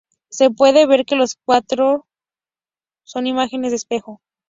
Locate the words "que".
1.05-1.15